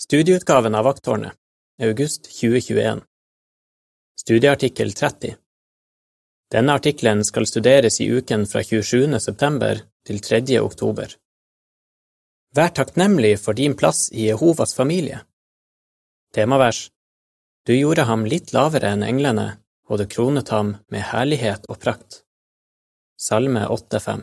[0.00, 1.32] Studieutgaven av Vakttårnet,
[1.82, 3.00] august 2021
[4.20, 5.34] Studieartikkel 30
[6.52, 9.18] Denne artikkelen skal studeres i uken fra 27.
[9.20, 10.60] september til 3.
[10.60, 11.16] oktober.
[12.54, 15.18] Vær takknemlig for din plass i Jehovas familie.
[16.34, 16.92] Temavers
[17.66, 19.48] Du gjorde ham litt lavere enn englene,
[19.90, 22.22] og du kronet ham med herlighet og prakt.
[23.18, 24.22] Salme 8,5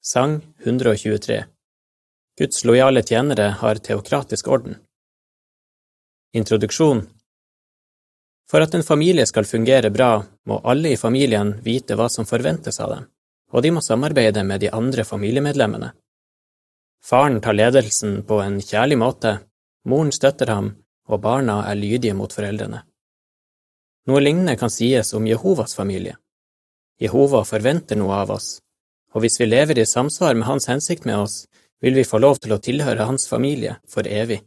[0.00, 1.42] Sang 123
[2.38, 4.74] Guds lojale tjenere har teokratisk orden.
[6.36, 7.06] Introduksjon
[8.50, 12.76] For at en familie skal fungere bra, må alle i familien vite hva som forventes
[12.84, 13.06] av dem,
[13.56, 15.90] og de må samarbeide med de andre familiemedlemmene.
[17.00, 19.38] Faren tar ledelsen på en kjærlig måte,
[19.88, 20.74] moren støtter ham,
[21.08, 22.84] og barna er lydige mot foreldrene.
[24.12, 26.18] Noe lignende kan sies om Jehovas familie.
[27.00, 28.58] Jehova forventer noe av oss,
[29.16, 31.46] og hvis vi lever i samsvar med hans hensikt med oss,
[31.80, 34.40] vil vi få lov til å tilhøre hans familie for evig.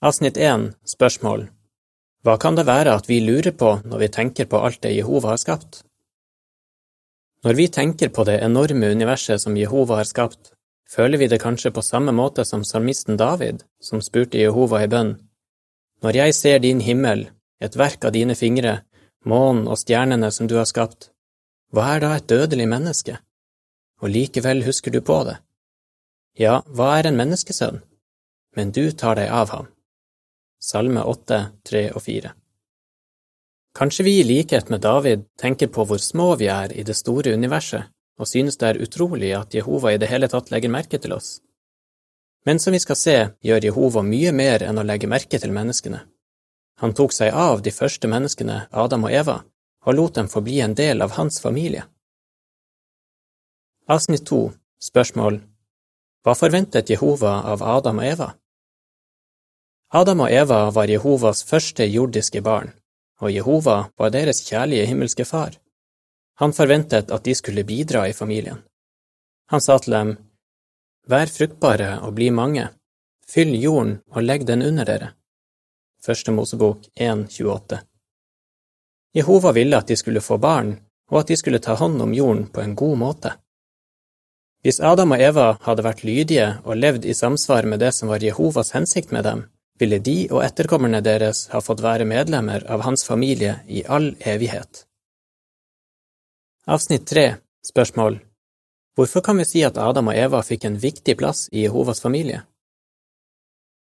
[0.00, 1.48] Avsnitt 1 Spørsmål
[2.24, 5.34] Hva kan det være at vi lurer på når vi tenker på alt det Jehova
[5.34, 5.82] har skapt?
[7.44, 10.52] Når vi tenker på det enorme universet som Jehova har skapt,
[10.90, 15.18] føler vi det kanskje på samme måte som salmisten David, som spurte Jehova i bønn,
[16.02, 17.28] Når jeg ser din himmel,
[17.60, 18.84] et verk av dine fingre,
[19.24, 21.10] månen og stjernene som du har skapt,
[21.72, 23.18] hva er da et dødelig menneske?
[24.00, 25.36] Og likevel husker du på det.
[26.38, 27.82] Ja, hva er en menneskesønn?
[28.56, 29.68] Men du tar deg av ham.
[30.60, 32.32] Salme 8, 3 og 4
[33.76, 37.32] Kanskje vi i likhet med David tenker på hvor små vi er i det store
[37.32, 37.86] universet,
[38.18, 41.38] og synes det er utrolig at Jehova i det hele tatt legger merke til oss.
[42.44, 46.02] Men som vi skal se, gjør Jehova mye mer enn å legge merke til menneskene.
[46.80, 49.38] Han tok seg av de første menneskene, Adam og Eva,
[49.86, 51.84] og lot dem få bli en del av hans familie.
[53.90, 55.40] Avsnitt to Spørsmål
[56.22, 58.28] Hva forventet Jehova av Adam og Eva?
[60.00, 62.70] Adam og Eva var Jehovas første jordiske barn,
[63.18, 65.58] og Jehova var deres kjærlige himmelske far.
[66.38, 68.62] Han forventet at de skulle bidra i familien.
[69.50, 70.14] Han sa til dem,
[71.10, 72.70] Vær fruktbare og bli mange,
[73.26, 75.12] fyll jorden og legg den under dere.
[75.98, 77.82] Første Mosebok 1,28
[79.18, 80.76] Jehova ville at de skulle få barn,
[81.10, 83.38] og at de skulle ta hånd om jorden på en god måte.
[84.60, 88.20] Hvis Adam og Eva hadde vært lydige og levd i samsvar med det som var
[88.20, 89.46] Jehovas hensikt med dem,
[89.80, 94.84] ville de og etterkommerne deres ha fått være medlemmer av hans familie i all evighet.
[96.68, 98.20] Avsnitt 3 Spørsmål
[98.96, 102.42] Hvorfor kan vi si at Adam og Eva fikk en viktig plass i Jehovas familie?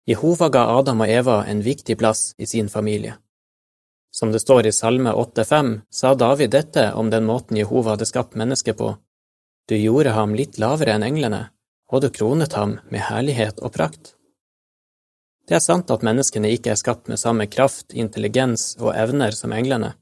[0.09, 3.14] Jehova ga Adam og Eva en viktig plass i sin familie.
[4.09, 8.38] Som det står i Salme 8,5, sa David dette om den måten Jehova hadde skapt
[8.38, 8.96] mennesket på
[9.70, 11.50] du gjorde ham litt lavere enn englene,
[11.92, 14.14] og du kronet ham med herlighet og prakt.
[15.46, 19.53] Det er sant at menneskene ikke er skapt med samme kraft, intelligens og evner som
[19.53, 19.94] englene.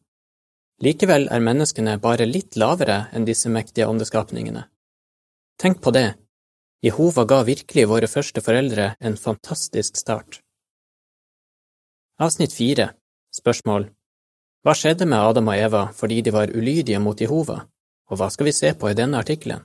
[0.83, 4.65] Likevel er menneskene bare litt lavere enn disse mektige åndeskapningene.
[5.59, 6.13] Tenk på det,
[6.83, 10.41] Jehova ga virkelig våre første foreldre en fantastisk start.
[12.19, 12.89] Avsnitt fire
[13.33, 13.85] Spørsmål
[14.63, 17.63] Hva skjedde med Adam og Eva fordi de var ulydige mot Jehova?
[18.13, 19.63] Og hva skal vi se på i denne artikkelen?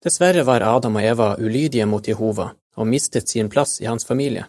[0.00, 4.46] Dessverre var Adam og Eva ulydige mot Jehova og mistet sin plass i hans familie.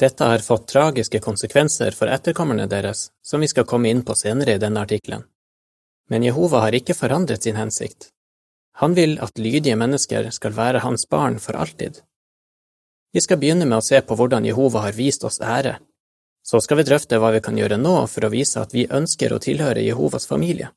[0.00, 4.54] Dette har fått tragiske konsekvenser for etterkommerne deres, som vi skal komme inn på senere
[4.54, 5.26] i denne artikkelen.
[6.08, 8.08] Men Jehova har ikke forandret sin hensikt.
[8.80, 12.00] Han vil at lydige mennesker skal være hans barn for alltid.
[13.12, 15.80] Vi skal begynne med å se på hvordan Jehova har vist oss ære.
[16.46, 19.34] Så skal vi drøfte hva vi kan gjøre nå for å vise at vi ønsker
[19.34, 20.70] å tilhøre Jehovas familie.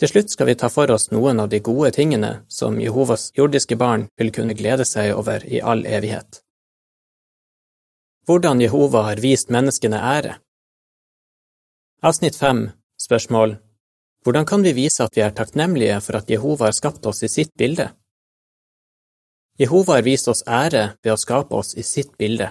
[0.00, 3.76] Til slutt skal vi ta for oss noen av de gode tingene som Jehovas jordiske
[3.78, 6.40] barn vil kunne glede seg over i all evighet.
[8.26, 10.38] Hvordan Jehova har vist menneskene ære
[12.02, 12.66] Avsnitt 5
[13.04, 13.56] Spørsmål
[14.24, 17.30] Hvordan kan vi vise at vi er takknemlige for at Jehova har skapt oss i
[17.30, 17.92] sitt bilde?
[19.60, 22.50] Jehova har vist oss ære ved å skape oss i sitt bilde.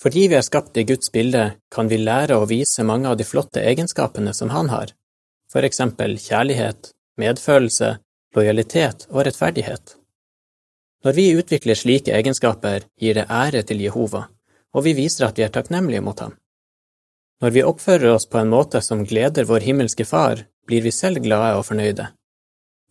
[0.00, 3.24] Fordi vi er skapt i Guds bilde, kan vi lære å vise mange av de
[3.28, 4.96] flotte egenskapene som Han har
[5.56, 7.94] for eksempel kjærlighet, medfølelse,
[8.36, 9.94] lojalitet og rettferdighet.
[11.04, 14.26] Når vi utvikler slike egenskaper, gir det ære til Jehova,
[14.76, 16.34] og vi viser at vi er takknemlige mot ham.
[17.40, 21.22] Når vi oppfører oss på en måte som gleder vår himmelske Far, blir vi selv
[21.24, 22.10] glade og fornøyde.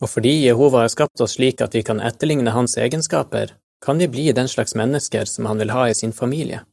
[0.01, 3.53] Og fordi Jehova har skapt oss slik at vi kan etterligne hans egenskaper,
[3.85, 6.65] kan vi bli den slags mennesker som han vil ha i sin familie.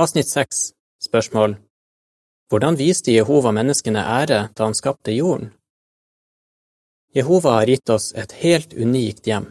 [0.00, 0.70] Avsnitt 6
[1.04, 1.58] Spørsmål
[2.50, 5.50] hvordan viste Jehova menneskene ære da han skapte jorden?
[7.16, 9.48] Jehova har gitt oss et helt unikt hjem.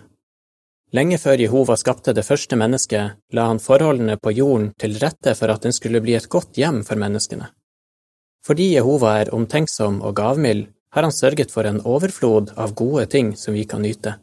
[0.95, 5.51] Lenge før Jehova skapte det første mennesket, la han forholdene på jorden til rette for
[5.51, 7.49] at den skulle bli et godt hjem for menneskene.
[8.45, 13.33] Fordi Jehova er omtenksom og gavmild, har han sørget for en overflod av gode ting
[13.35, 14.13] som vi kan nyte.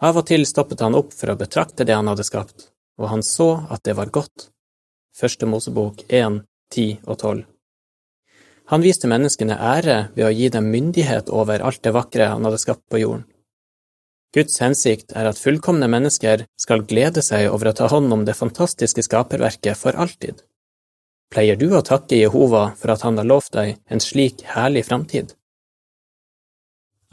[0.00, 3.26] Av og til stoppet han opp for å betrakte det han hadde skapt, og han
[3.26, 4.48] så at det var godt.
[5.14, 6.40] Første Mosebok 1,
[6.72, 7.44] 10 og 12.
[8.72, 12.62] Han viste menneskene ære ved å gi dem myndighet over alt det vakre han hadde
[12.62, 13.26] skapt på jorden.
[14.34, 18.34] Guds hensikt er at fullkomne mennesker skal glede seg over å ta hånd om det
[18.34, 20.40] fantastiske skaperverket for alltid.
[21.30, 25.36] Pleier du å takke Jehova for at han har lovt deg en slik herlig framtid?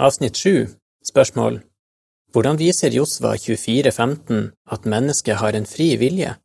[0.01, 0.71] Avsnitt 7
[1.05, 1.61] Spørsmål
[2.33, 6.37] Hvordan viser Josva 24,15 at mennesket har en fri vilje?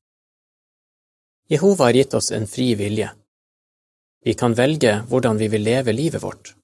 [1.48, 3.12] Jehova har gitt oss en fri vilje.
[4.26, 6.56] Vi kan velge hvordan vi vil leve livet vårt.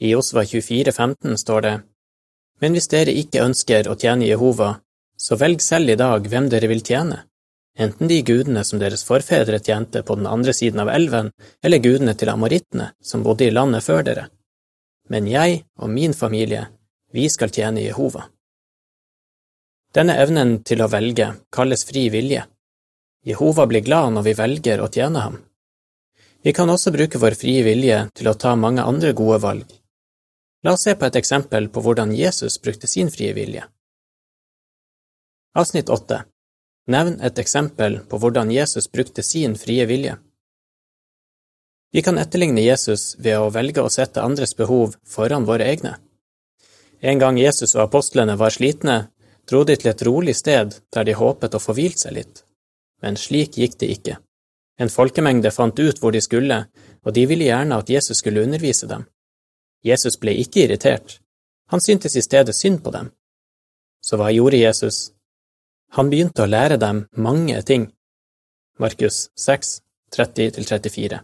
[0.00, 1.80] I Osva 24,15 står det,
[2.60, 4.74] Men hvis dere ikke ønsker å tjene Jehova,
[5.16, 7.22] så velg selv i dag hvem dere vil tjene,
[7.80, 11.32] enten de gudene som deres forfedre tjente på den andre siden av elven,
[11.64, 14.28] eller gudene til amorittene som bodde i landet før dere.
[15.08, 16.66] Men jeg og min familie,
[17.12, 18.28] vi skal tjene Jehova.
[19.96, 22.44] Denne evnen til å velge kalles fri vilje.
[23.24, 25.46] Jehova blir glad når vi velger å tjene ham.
[26.42, 29.66] Vi kan også bruke vår frie vilje til å ta mange andre gode valg.
[30.64, 33.66] La oss se på et eksempel på hvordan Jesus brukte sin frie vilje.
[35.56, 36.22] Avsnitt 8
[36.90, 40.16] Nevn et eksempel på hvordan Jesus brukte sin frie vilje.
[41.92, 45.96] Vi kan etterligne Jesus ved å velge å sette andres behov foran våre egne.
[47.00, 49.10] En gang Jesus og apostlene var slitne,
[49.48, 52.44] dro de til et rolig sted der de håpet å få hvilt seg litt,
[53.02, 54.18] men slik gikk det ikke.
[54.80, 56.62] En folkemengde fant ut hvor de skulle,
[57.04, 59.04] og de ville gjerne at Jesus skulle undervise dem.
[59.84, 61.18] Jesus ble ikke irritert,
[61.70, 63.10] han syntes i stedet synd på dem.
[64.02, 65.12] Så hva gjorde Jesus?
[65.96, 67.90] Han begynte å lære dem mange ting.
[68.80, 69.80] Markus 6,
[70.16, 71.20] 30–34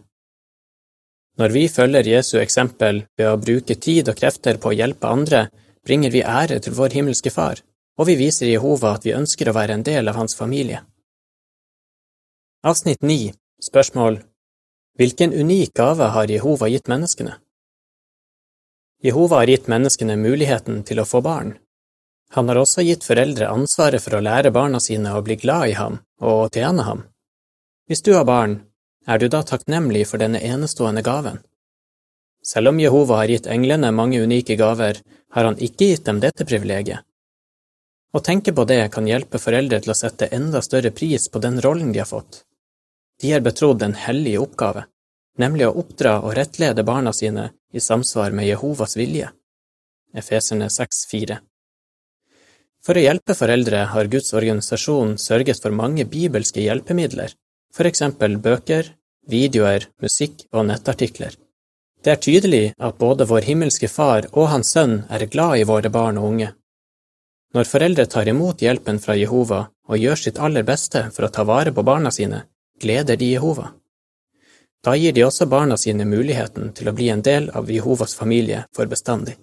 [1.41, 5.47] Når vi følger Jesu eksempel ved å bruke tid og krefter på å hjelpe andre,
[5.83, 7.59] bringer vi ære til vår himmelske Far,
[7.97, 10.83] og vi viser Jehova at vi ønsker å være en del av hans familie.
[12.63, 13.33] Avsnitt 9
[13.63, 14.19] Spørsmål
[14.97, 17.39] Hvilken unik gave har Jehova gitt menneskene?
[19.01, 21.55] Jehova har gitt menneskene muligheten til å få barn.
[22.37, 25.73] Han har også gitt foreldre ansvaret for å lære barna sine å bli glad i
[25.73, 27.01] ham og tjene ham.
[27.89, 28.59] Hvis du har barn,
[29.07, 31.39] er du da takknemlig for denne enestående gaven?
[32.45, 35.01] Selv om Jehova har gitt englene mange unike gaver,
[35.33, 37.01] har han ikke gitt dem dette privilegiet.
[38.13, 41.57] Å tenke på det kan hjelpe foreldre til å sette enda større pris på den
[41.65, 42.43] rollen de har fått.
[43.21, 44.85] De er betrodd en hellig oppgave,
[45.41, 49.31] nemlig å oppdra og rettlede barna sine i samsvar med Jehovas vilje.
[50.17, 51.39] Efeserne 6,4
[52.85, 57.33] For å hjelpe foreldre har Guds organisasjon sørget for mange bibelske hjelpemidler,
[57.73, 58.93] for eksempel bøker,
[59.27, 61.33] videoer, musikk og nettartikler.
[62.03, 65.89] Det er tydelig at både vår himmelske Far og Hans Sønn er glad i våre
[65.91, 66.51] barn og unge.
[67.57, 71.43] Når foreldre tar imot hjelpen fra Jehova og gjør sitt aller beste for å ta
[71.47, 72.43] vare på barna sine,
[72.81, 73.71] gleder de Jehova.
[74.83, 78.65] Da gir de også barna sine muligheten til å bli en del av Jehovas familie
[78.75, 79.35] for bestandig.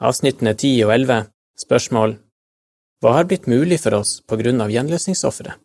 [0.00, 1.26] Avsnittene 10 og 11
[1.60, 2.14] Spørsmål
[3.04, 5.60] Hva har blitt mulig for oss på grunn av gjenløsningsofferet?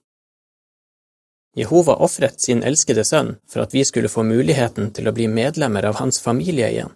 [1.55, 5.87] Jehova ofret sin elskede sønn for at vi skulle få muligheten til å bli medlemmer
[5.87, 6.91] av hans familie igjen.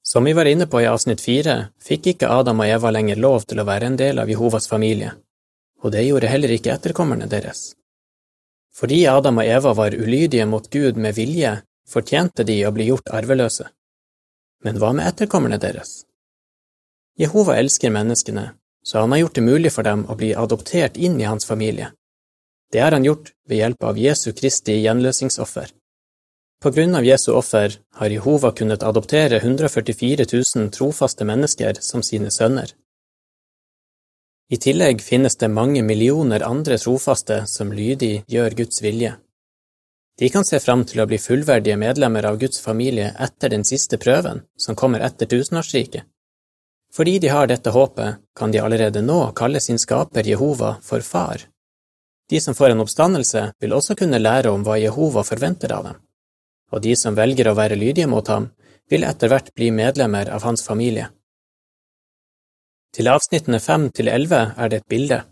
[0.00, 3.44] Som vi var inne på i avsnitt fire, fikk ikke Adam og Eva lenger lov
[3.44, 5.12] til å være en del av Jehovas familie,
[5.84, 7.74] og det gjorde heller ikke etterkommerne deres.
[8.74, 13.12] Fordi Adam og Eva var ulydige mot Gud med vilje, fortjente de å bli gjort
[13.14, 13.68] arveløse.
[14.64, 16.02] Men hva med etterkommerne deres?
[17.20, 18.48] Jehova elsker menneskene,
[18.82, 21.92] så han har gjort det mulig for dem å bli adoptert inn i hans familie.
[22.72, 25.70] Det har han gjort ved hjelp av Jesu Kristi gjenløsningsoffer.
[26.62, 32.32] På grunn av Jesu offer har Jehova kunnet adoptere 144 000 trofaste mennesker som sine
[32.34, 32.72] sønner.
[34.52, 39.14] I tillegg finnes det mange millioner andre trofaste som lydig gjør Guds vilje.
[40.18, 43.98] De kan se fram til å bli fullverdige medlemmer av Guds familie etter den siste
[43.98, 46.04] prøven, som kommer etter tusenårsriket.
[46.94, 51.48] Fordi de har dette håpet, kan de allerede nå kalle sin skaper Jehova for far.
[52.30, 55.98] De som får en oppstandelse, vil også kunne lære om hva Jehova forventer av dem,
[56.70, 58.52] og de som velger å være lydige mot ham,
[58.92, 61.08] vil etter hvert bli medlemmer av hans familie.
[62.94, 65.24] Til avsnittene fem til elleve er det et bilde.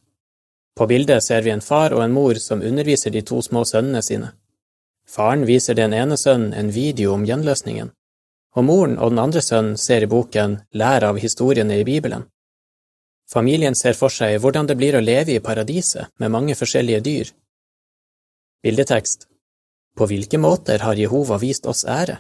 [0.75, 4.03] På bildet ser vi en far og en mor som underviser de to små sønnene
[4.03, 4.33] sine.
[5.07, 7.93] Faren viser den ene sønnen en video om gjenløsningen,
[8.57, 12.27] og moren og den andre sønnen ser i boken Lær av historiene i Bibelen.
[13.31, 17.33] Familien ser for seg hvordan det blir å leve i paradiset med mange forskjellige dyr.
[18.63, 19.29] Bildetekst
[19.97, 22.19] På hvilke måter har Jehova vist oss ære?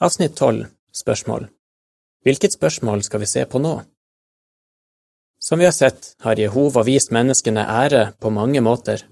[0.00, 1.48] Avsnitt 12 Spørsmål
[2.28, 3.78] Hvilket spørsmål skal vi se på nå?
[5.40, 9.06] Som vi har sett, har Jehova vist menneskene ære på mange måter.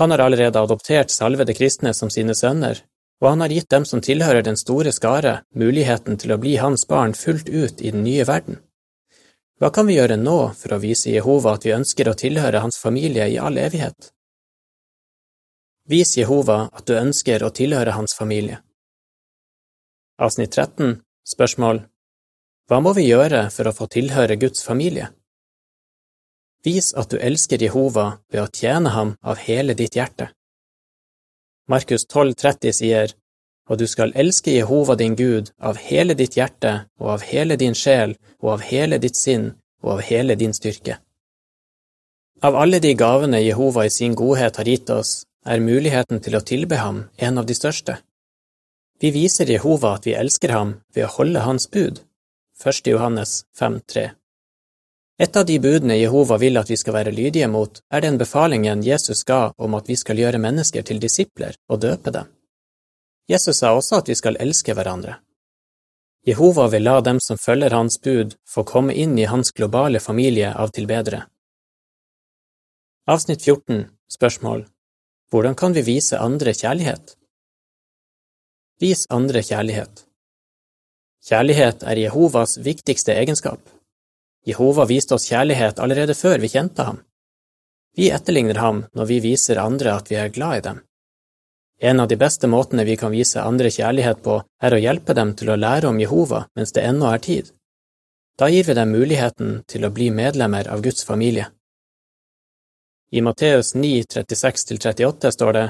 [0.00, 2.80] Han har allerede adoptert salvede kristne som sine sønner,
[3.20, 6.86] og han har gitt dem som tilhører den store skare, muligheten til å bli hans
[6.88, 8.62] barn fullt ut i den nye verden.
[9.60, 12.80] Hva kan vi gjøre nå for å vise Jehova at vi ønsker å tilhøre hans
[12.80, 14.14] familie i all evighet?
[15.92, 18.62] Vis Jehova at du ønsker å tilhøre hans familie.
[20.16, 21.02] Avsnitt 13
[21.36, 21.84] Spørsmål
[22.70, 25.08] Hva må vi gjøre for å få tilhøre Guds familie?
[26.62, 30.28] Vis at du elsker Jehova ved å tjene ham av hele ditt hjerte.
[31.66, 33.14] Markus 12,30 sier,
[33.70, 37.74] Og du skal elske Jehova din Gud av hele ditt hjerte og av hele din
[37.74, 39.48] sjel og av hele ditt sinn
[39.82, 40.98] og av hele din styrke.
[42.42, 46.42] Av alle de gavene Jehova i sin godhet har gitt oss, er muligheten til å
[46.52, 47.98] tilbe ham en av de største.
[49.00, 52.02] Vi viser Jehova at vi elsker ham ved å holde hans bud.
[52.64, 52.86] 1.
[52.86, 54.10] Johannes 5,3
[55.20, 58.80] et av de budene Jehova vil at vi skal være lydige mot, er den befalingen
[58.84, 62.30] Jesus ga om at vi skal gjøre mennesker til disipler og døpe dem.
[63.28, 65.18] Jesus sa også at vi skal elske hverandre.
[66.24, 70.52] Jehova vil la dem som følger hans bud, få komme inn i hans globale familie
[70.56, 71.26] av tilbedere.
[73.08, 74.66] Avsnitt 14 Spørsmål
[75.30, 77.16] Hvordan kan vi vise andre kjærlighet?
[78.80, 80.09] Vis andre kjærlighet.
[81.20, 83.60] Kjærlighet er Jehovas viktigste egenskap.
[84.48, 87.02] Jehova viste oss kjærlighet allerede før vi kjente ham.
[87.96, 90.78] Vi etterligner ham når vi viser andre at vi er glad i dem.
[91.80, 95.34] En av de beste måtene vi kan vise andre kjærlighet på, er å hjelpe dem
[95.36, 97.50] til å lære om Jehova mens det ennå er tid.
[98.40, 101.50] Da gir vi dem muligheten til å bli medlemmer av Guds familie.
[103.12, 105.66] I Matteus 9, 36–38 står det,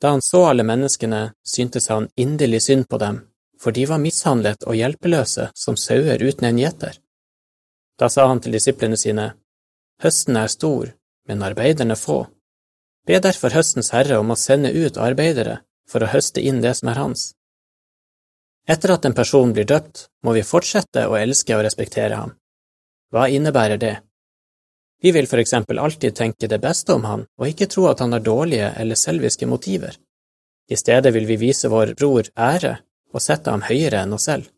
[0.00, 3.20] Da han så alle menneskene, syntes han inderlig synd på dem,
[3.64, 6.98] for de var mishandlet og hjelpeløse som sauer uten en gjeter.
[7.96, 9.30] Da sa han til disiplene sine,
[10.04, 10.90] Høsten er stor,
[11.28, 12.18] men arbeiderne få.
[13.08, 16.90] Be derfor høstens herre om å sende ut arbeidere for å høste inn det som
[16.92, 17.24] er hans.
[18.68, 22.36] Etter at en person blir døpt, må vi fortsette å elske og respektere ham.
[23.12, 23.96] Hva innebærer det?
[25.00, 28.12] Vi vil for eksempel alltid tenke det beste om han og ikke tro at han
[28.12, 29.96] har dårlige eller selviske motiver.
[30.68, 32.80] I stedet vil vi vise vår bror ære
[33.14, 34.48] og sette ham høyere enn oss selv.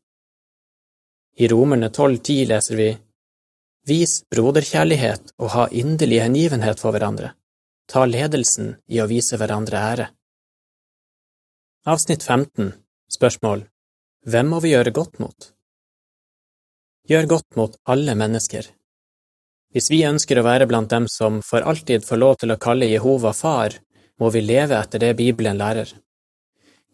[1.37, 2.91] I Romerne 12,10 leser vi
[3.87, 7.35] Vis broderkjærlighet og ha inderlig hengivenhet for hverandre.
[7.87, 10.07] Ta ledelsen i å vise hverandre ære.
[11.87, 12.73] Avsnitt 15
[13.15, 13.69] Spørsmål
[14.27, 15.53] Hvem må vi gjøre godt mot?
[17.07, 18.67] Gjør godt mot alle mennesker.
[19.71, 22.91] Hvis vi ønsker å være blant dem som for alltid får lov til å kalle
[22.91, 23.77] Jehova far,
[24.19, 25.93] må vi leve etter det Bibelen lærer.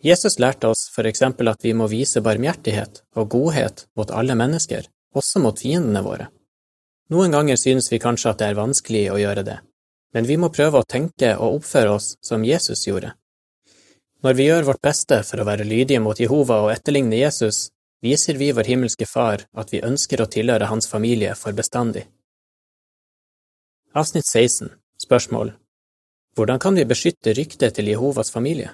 [0.02, 4.88] Jesus lærte oss for eksempel at vi må vise barmhjertighet og godhet mot alle mennesker,
[5.14, 6.26] også mot fiendene våre.
[7.14, 9.58] Noen ganger synes vi kanskje at det er vanskelig å gjøre det,
[10.14, 13.12] men vi må prøve å tenke og oppføre oss som Jesus gjorde.
[14.22, 17.68] Når vi gjør vårt beste for å være lydige mot Jehova og etterligne Jesus,
[18.02, 22.08] viser vi vår himmelske Far at vi ønsker å tilhøre hans familie for bestandig.
[23.94, 24.70] Avsnitt 16
[25.02, 25.54] Spørsmål
[26.34, 28.72] Hvordan kan vi beskytte ryktet til Jehovas familie?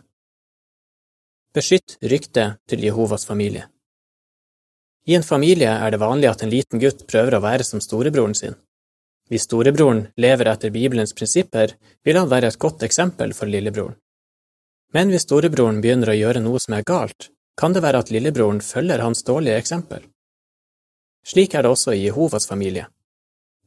[1.56, 3.68] Beskytt ryktet til Jehovas familie.
[5.08, 8.34] I en familie er det vanlig at en liten gutt prøver å være som storebroren
[8.36, 8.58] sin.
[9.32, 11.72] Hvis storebroren lever etter Bibelens prinsipper,
[12.04, 13.96] vil han være et godt eksempel for lillebroren.
[14.92, 18.60] Men hvis storebroren begynner å gjøre noe som er galt, kan det være at lillebroren
[18.60, 20.04] følger hans dårlige eksempel.
[21.24, 22.90] Slik er det også i Jehovas familie.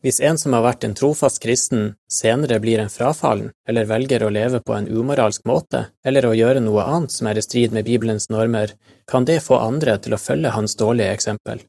[0.01, 4.31] Hvis en som har vært en trofast kristen, senere blir en frafallen eller velger å
[4.33, 7.85] leve på en umoralsk måte eller å gjøre noe annet som er i strid med
[7.85, 8.73] Bibelens normer,
[9.05, 11.61] kan det få andre til å følge hans dårlige eksempel.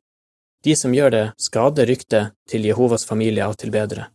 [0.65, 4.09] De som gjør det, skader ryktet til Jehovas familie av tilbedere.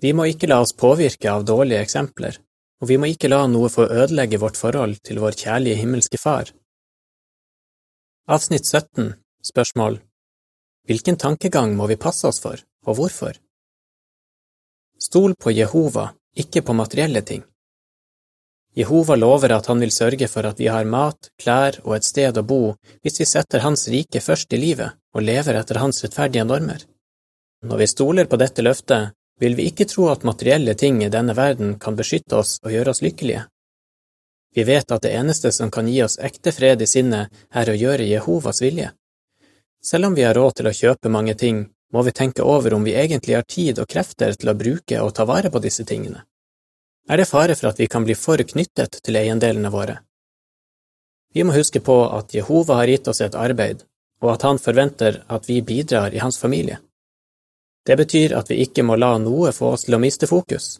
[0.00, 2.38] Vi må ikke la oss påvirke av dårlige eksempler,
[2.80, 6.54] og vi må ikke la noe få ødelegge vårt forhold til vår kjærlige himmelske Far.
[8.30, 9.12] Avsnitt 17
[9.44, 10.00] Spørsmål
[10.88, 12.56] Hvilken tankegang må vi passe oss for?
[12.90, 13.38] Og hvorfor?
[15.00, 17.44] Stol på Jehova, ikke på materielle ting.
[18.76, 22.36] Jehova lover at han vil sørge for at vi har mat, klær og et sted
[22.38, 22.60] å bo
[23.02, 26.84] hvis vi setter Hans rike først i livet og lever etter Hans rettferdige normer.
[27.66, 31.34] Når vi stoler på dette løftet, vil vi ikke tro at materielle ting i denne
[31.34, 33.46] verden kan beskytte oss og gjøre oss lykkelige.
[34.54, 37.76] Vi vet at det eneste som kan gi oss ekte fred i sinnet, er å
[37.76, 38.90] gjøre Jehovas vilje.
[39.82, 42.84] Selv om vi har råd til å kjøpe mange ting, må vi tenke over om
[42.84, 46.24] vi egentlig har tid og krefter til å bruke og ta vare på disse tingene.
[47.10, 49.96] Er det fare for at vi kan bli for knyttet til eiendelene våre?
[51.34, 53.82] Vi må huske på at Jehova har gitt oss et arbeid,
[54.22, 56.78] og at han forventer at vi bidrar i hans familie.
[57.86, 60.78] Det betyr at vi ikke må la noe få oss til å miste fokus.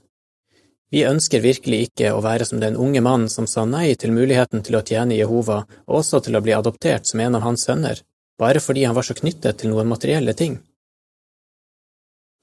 [0.90, 4.62] Vi ønsker virkelig ikke å være som den unge mannen som sa nei til muligheten
[4.66, 8.02] til å tjene Jehova og også til å bli adoptert som en av hans sønner,
[8.38, 10.58] bare fordi han var så knyttet til noen materielle ting.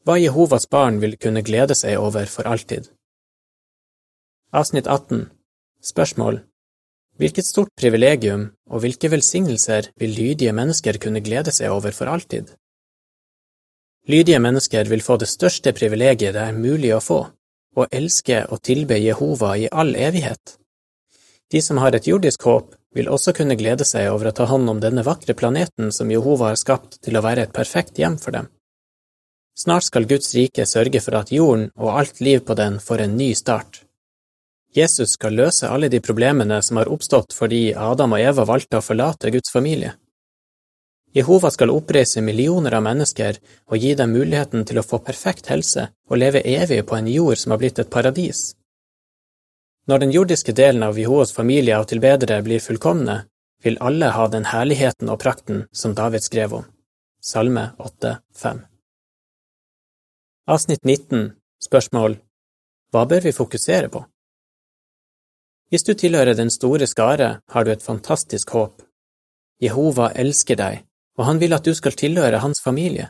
[0.07, 2.85] Hva Jehovas barn vil kunne glede seg over for alltid.
[4.55, 5.25] Avsnitt 18
[5.83, 6.37] Spørsmål
[7.19, 12.55] Hvilket stort privilegium og hvilke velsignelser vil lydige mennesker kunne glede seg over for alltid?
[14.07, 17.21] Lydige mennesker vil få det største privilegiet det er mulig å få,
[17.75, 20.55] å elske og tilbe Jehova i all evighet.
[21.51, 24.71] De som har et jordisk håp, vil også kunne glede seg over å ta hånd
[24.71, 28.31] om denne vakre planeten som Jehova har skapt til å være et perfekt hjem for
[28.39, 28.47] dem.
[29.57, 33.15] Snart skal Guds rike sørge for at jorden og alt liv på den får en
[33.17, 33.81] ny start.
[34.75, 38.85] Jesus skal løse alle de problemene som har oppstått fordi Adam og Eva valgte å
[38.85, 39.95] forlate Guds familie.
[41.17, 43.39] Jehova skal oppreise millioner av mennesker
[43.71, 47.41] og gi dem muligheten til å få perfekt helse og leve evig på en jord
[47.41, 48.53] som har blitt et paradis.
[49.89, 53.23] Når den jordiske delen av Jehovas familie av tilbedere blir fullkomne,
[53.63, 56.73] vil alle ha den herligheten og prakten som David skrev om.
[57.23, 58.67] Salme 8, 5
[60.47, 62.13] Avsnitt 19 Spørsmål
[62.95, 63.99] Hva bør vi fokusere på?
[65.67, 68.79] Hvis du tilhører den store skare, har du et fantastisk håp.
[69.59, 70.85] Jehova elsker deg,
[71.19, 73.09] og han vil at du skal tilhøre hans familie.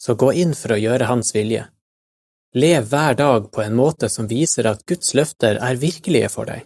[0.00, 1.68] Så gå inn for å gjøre hans vilje.
[2.56, 6.64] Lev hver dag på en måte som viser at Guds løfter er virkelige for deg.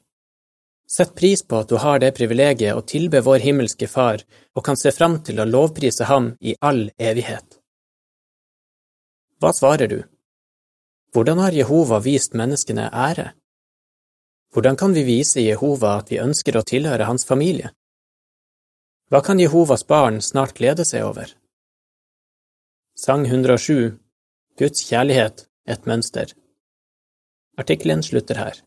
[0.86, 4.22] Sett pris på at du har det privilegiet å tilbe vår himmelske Far
[4.54, 7.49] og kan se fram til å lovprise ham i all evighet.
[9.40, 10.00] Hva svarer du?
[11.14, 13.30] Hvordan har Jehova vist menneskene ære?
[14.52, 17.70] Hvordan kan vi vise Jehova at vi ønsker å tilhøre hans familie?
[19.08, 21.32] Hva kan Jehovas barn snart glede seg over?
[22.94, 23.96] Sang 107
[24.60, 26.34] Guds kjærlighet et mønster.
[27.56, 28.60] Artikkelen slutter her.